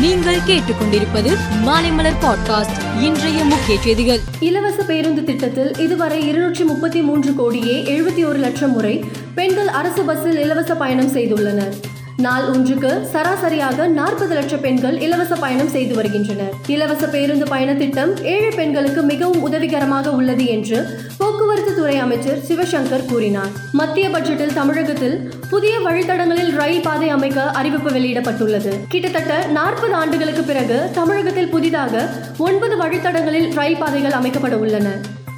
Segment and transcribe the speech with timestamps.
[0.00, 4.18] நீங்கள் கேட்டுக்கொண்டிருப்பது மாலைமலர் பாட்காஸ்ட் இன்றைய முக்கிய செய்திகள்.
[4.40, 10.38] இலவச பேருந்து திட்டத்தில் இதுவரை இருநூற்றி முப்பத்தி மூன்று கோடியே எழுபத்தி ஒரு லட்சம் முறை பெண்கள் அரசு பஸ்ஸில்
[10.38, 11.74] இலவச பயணம் செய்துள்ளனர்.
[12.20, 16.54] நாள் ஒன்றுக்கு சராசரியாக நாற்பது லட்சம் பெண்கள் இலவச பயணம் செய்து வருகின்றனர்.
[16.66, 20.78] இலவச பேருந்து பயண திட்டம் ஏழை பெண்களுக்கு மிகவும் உதவிகரமாக உள்ளது என்று
[21.18, 23.52] போக்குவரத்து துறை அமைச்சர் சிவசங்கர் கூறினார்.
[23.72, 25.16] மத்திய பட்ஜெட்டில் தமிழகத்தில்
[25.50, 28.74] புதிய வழித்தடங்களில் ரயில் பாதை அமைக்க அறிவிப்பு வெளியிடப்பட்டுள்ளது.
[28.88, 32.08] கிட்டத்தட்ட நாற்பது ஆண்டுகளுக்கு பிறகு தமிழகத்தில் புதிதாக
[32.38, 34.88] ஒன்பது வழித்தடங்களில் ரயில் பாதைகள் அமைக்கப்பட உள்ளன.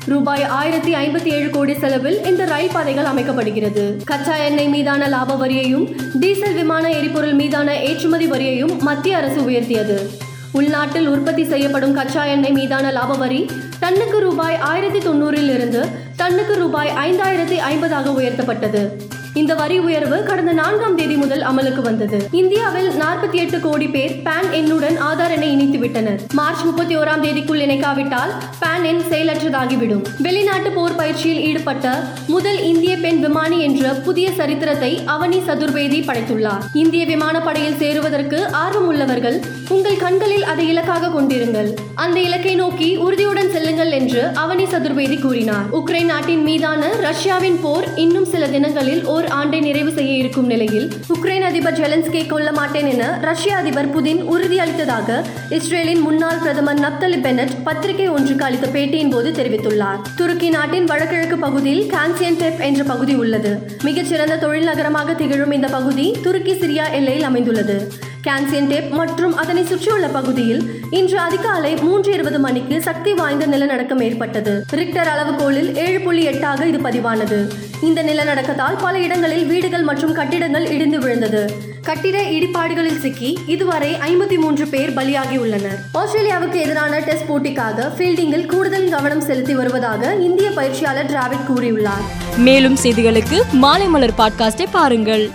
[0.07, 4.05] ரூபாய் ஆயிரத்தி ஐம்பத்தி ஏழு கோடி செலவில் இந்த ரயில் பாதைகள் அமைக்கப்படுகிறது.
[4.05, 5.87] கச்சா எண்ணெய் மீதான லாப வரியையும்
[6.21, 10.11] டீசல் விமான எரிபொருள் மீதான ஏற்றுமதி வரியையும் மத்திய அரசு உயர்த்தியது.
[10.53, 16.89] உள்நாட்டில் உற்பத்தி செய்யப்படும் கச்சா எண்ணெய் மீதான லாப வரி டன்னுக்கு ரூபாய் ஆயிரத்தி தொண்ணூறில் இருந்து டன்னுக்கு ரூபாய்
[16.89, 19.03] ஐந்தாயிரத்தி ஐம்பதாக உயர்த்தப்பட்டது.
[19.35, 22.29] இந்த வரி உயர்வு கடந்த நான்காம் தேதி முதல் அமலுக்கு வந்தது.
[22.31, 26.21] இந்தியாவில் நாற்பத்தி எட்டு கோடி பேர் பேன் எண்ணுடன் ஆதார் எண்ணை இணைத்து விட்டனர்.
[26.33, 30.05] மார்ச் முப்பத்தி ஓராம் தேதிக்குள் இணைக்காவிட்டால் பேன் எண் செயலற்றதாகிவிடும்.
[30.19, 36.61] வெளிநாட்டு போர் பயிற்சியில் ஈடுபட்ட முதல் இந்திய பெண் விமானி என்ற புதிய சரித்திரத்தை அவனி சதுர்வேதி படைத்துள்ளார்.
[36.73, 41.75] இந்திய விமானப்படையில் சேருவதற்கு ஆர்வம் உள்ளவர்கள் உங்கள் கண்களில் அதை இலக்காக கொண்டிருங்கள்.
[41.95, 45.65] அந்த இலக்கை நோக்கி உறுதியுடன் செல்லுங்கள் என்று அவனி சதுர்வேதி கூறினார்.
[45.73, 51.45] உக்ரைன் நாட்டின் மீதான ரஷ்யாவின் போர் இன்னும் சில தினங்களில் ஓர் ஆண்டை நிறைவு செய்ய இருக்கும் நிலையில் உக்ரைன்
[51.49, 55.19] அதிபர் ஜெலன்ஸ்கே கொல்ல மாட்டேன் என ரஷ்ய அதிபர் புதின் உறுதியளித்ததாக
[55.57, 60.01] இஸ்ரேலின் முன்னாள் பிரதமர் நப்தலி பெனட் பத்திரிகை ஒன்றுக்கு அளித்த பேட்டியின் போது தெரிவித்துள்ளார்.
[60.17, 63.53] துருக்கி நாட்டின் வடகிழக்கு பகுதியில் கான்சியன்டெப் என்ற பகுதி உள்ளது.
[63.83, 67.79] மிகச்சிறந்த தொழில் நகரமாக திகழும் இந்த பகுதி துருக்கி சிரியா எல்லையில் அமைந்துள்ளது.
[68.29, 74.65] கான்சியன்டெப் மற்றும் அதனை சுற்றியுள்ள பகுதியில் இன்று அதிகாலை மூன்று இருபது மணிக்கு சக்தி வாய்ந்த நிலநடுக்கம் ஏற்பட்டது.
[74.71, 77.51] ரிக்டர் அளவுகோலில் ஏழு புள்ளி எட்டாக இது பதிவானது.
[77.83, 81.51] இந்த நிலநடுக்கத்தால் பல இடங்களில் வீடுகள் மற்றும் கட்டிடங்கள் இடிந்து விழுந்தது.
[81.83, 85.79] கட்டிட இடிபாடுகளில் சிக்கி இதுவரை ஐம்பத்தி மூன்று பேர் பலியாகி உள்ளனர்.
[85.95, 92.37] ஆஸ்திரேலியாவுக்கு எதிரான டெஸ்ட் போட்டிக்காக ஃபீல்டிங்கில் கூடுதல் கவனம் செலுத்தி வருவதாக இந்திய பயிற்சியாளர் டிராவிட் கூறியுள்ளார்.
[92.37, 95.31] மேலும் செய்திகளுக்கு மாலைமலர் பாட்காஸ்டை பாருங்கள்.